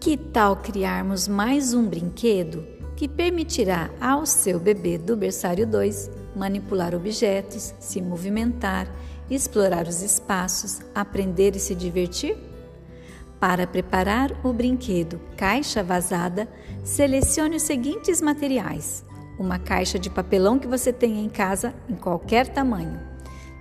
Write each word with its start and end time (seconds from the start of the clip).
Que 0.00 0.16
tal 0.16 0.54
criarmos 0.54 1.26
mais 1.26 1.74
um 1.74 1.84
brinquedo 1.88 2.64
que 2.96 3.08
permitirá 3.08 3.90
ao 4.00 4.24
seu 4.24 4.60
bebê 4.60 4.96
do 4.96 5.16
berçário 5.16 5.66
2 5.66 6.08
manipular 6.36 6.94
objetos, 6.94 7.74
se 7.80 8.00
movimentar, 8.00 8.88
explorar 9.28 9.88
os 9.88 10.00
espaços, 10.00 10.80
aprender 10.94 11.56
e 11.56 11.58
se 11.58 11.74
divertir? 11.74 12.38
Para 13.40 13.66
preparar 13.66 14.30
o 14.46 14.52
brinquedo 14.52 15.20
Caixa 15.36 15.82
Vazada, 15.82 16.48
selecione 16.84 17.56
os 17.56 17.62
seguintes 17.62 18.22
materiais: 18.22 19.04
uma 19.36 19.58
caixa 19.58 19.98
de 19.98 20.08
papelão 20.08 20.60
que 20.60 20.68
você 20.68 20.92
tenha 20.92 21.20
em 21.20 21.28
casa 21.28 21.74
em 21.88 21.96
qualquer 21.96 22.46
tamanho, 22.46 23.00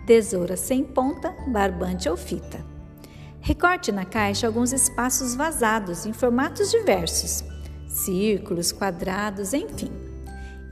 tesoura 0.06 0.56
sem 0.56 0.84
ponta, 0.84 1.34
barbante 1.48 2.08
ou 2.08 2.16
fita 2.16 2.77
Recorte 3.42 3.92
na 3.92 4.06
caixa 4.06 4.48
alguns 4.48 4.74
espaços 4.74 5.36
vazados 5.36 6.06
em 6.06 6.14
formatos 6.14 6.70
diversos, 6.70 7.44
círculos, 7.88 8.72
quadrados, 8.72 9.54
enfim. 9.54 9.92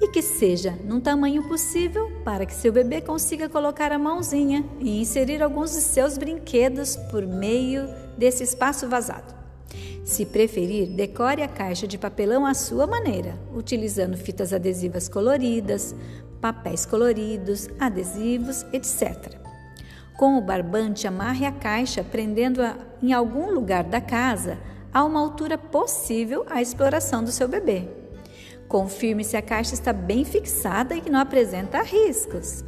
E 0.02 0.10
que 0.10 0.22
seja 0.22 0.78
num 0.84 1.00
tamanho 1.00 1.48
possível 1.48 2.12
para 2.24 2.46
que 2.46 2.54
seu 2.54 2.72
bebê 2.72 3.00
consiga 3.00 3.48
colocar 3.48 3.92
a 3.92 4.00
mãozinha 4.00 4.66
e 4.80 5.00
inserir 5.00 5.42
alguns 5.42 5.72
de 5.72 5.82
seus 5.82 6.18
brinquedos 6.18 6.98
por 7.10 7.26
meio 7.26 7.88
desse 8.18 8.44
espaço 8.44 8.90
vazado. 8.90 9.34
Se 10.04 10.26
preferir, 10.26 10.90
decore 10.90 11.42
a 11.42 11.48
caixa 11.48 11.88
de 11.88 11.98
papelão 11.98 12.46
à 12.46 12.54
sua 12.54 12.86
maneira, 12.86 13.40
utilizando 13.56 14.18
fitas 14.18 14.54
adesivas 14.54 15.10
coloridas, 15.10 15.96
papéis 16.40 16.86
coloridos, 16.86 17.68
adesivos, 17.80 18.64
etc. 18.72 19.45
Com 20.18 20.38
o 20.38 20.42
barbante, 20.42 21.08
amarre 21.08 21.46
a 21.46 21.52
caixa, 21.52 22.04
prendendo-a 22.04 22.78
em 23.04 23.12
algum 23.12 23.52
lugar 23.52 23.84
da 23.84 24.00
casa 24.00 24.58
a 24.94 25.04
uma 25.04 25.20
altura 25.20 25.58
possível 25.58 26.46
à 26.50 26.62
exploração 26.62 27.22
do 27.22 27.32
seu 27.32 27.50
bebê. 27.50 27.90
Confirme 28.68 29.26
se 29.26 29.36
a 29.36 29.42
caixa 29.42 29.74
está 29.74 29.92
bem 29.92 30.24
fixada 30.24 30.96
e 30.96 31.02
que 31.02 31.10
não 31.10 31.20
apresenta 31.20 31.84
riscos. 31.84 32.64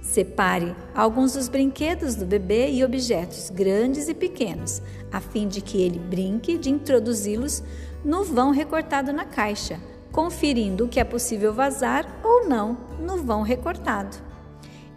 Separe 0.00 0.74
alguns 0.94 1.34
dos 1.34 1.48
brinquedos 1.48 2.14
do 2.14 2.24
bebê 2.24 2.70
e 2.70 2.82
objetos 2.82 3.50
grandes 3.50 4.08
e 4.08 4.14
pequenos, 4.14 4.80
a 5.12 5.20
fim 5.20 5.46
de 5.46 5.60
que 5.60 5.82
ele 5.82 5.98
brinque 5.98 6.56
de 6.56 6.70
introduzi-los 6.70 7.62
no 8.02 8.24
vão 8.24 8.50
recortado 8.50 9.12
na 9.12 9.26
caixa, 9.26 9.78
conferindo 10.10 10.86
o 10.86 10.88
que 10.88 10.98
é 10.98 11.04
possível 11.04 11.52
vazar 11.52 12.06
ou 12.24 12.48
não 12.48 12.78
no 12.98 13.18
vão 13.18 13.42
recortado. 13.42 14.27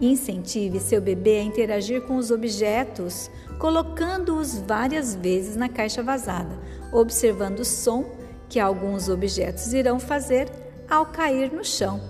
Incentive 0.02 0.80
seu 0.80 1.00
bebê 1.00 1.38
a 1.38 1.44
interagir 1.44 2.02
com 2.02 2.16
os 2.16 2.32
objetos, 2.32 3.30
colocando-os 3.60 4.58
várias 4.58 5.14
vezes 5.14 5.56
na 5.56 5.70
caixa 5.70 6.02
vazada, 6.02 6.58
observando 6.92 7.60
o 7.60 7.66
som 7.66 8.04
que 8.50 8.60
alguns 8.60 9.08
objetos 9.08 9.72
irão 9.74 10.00
fazer 10.00 10.50
ao 10.90 11.06
cair 11.06 11.54
no 11.54 11.64
chão 11.64 12.02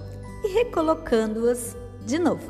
e 0.42 0.54
recolocando-os 0.54 1.76
de 2.06 2.18
novo. 2.18 2.50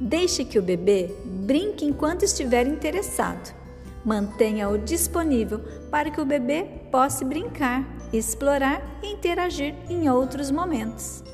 Deixe 0.00 0.42
que 0.42 0.58
o 0.58 0.62
bebê 0.62 1.14
brinque 1.24 1.84
enquanto 1.84 2.24
estiver 2.24 2.66
interessado. 2.66 3.54
Mantenha-o 4.02 4.78
disponível 4.78 5.60
para 5.90 6.10
que 6.10 6.20
o 6.20 6.24
bebê 6.24 6.64
possa 6.90 7.24
brincar, 7.24 7.86
explorar 8.10 9.00
e 9.02 9.12
interagir 9.12 9.74
em 9.90 10.08
outros 10.08 10.50
momentos. 10.50 11.25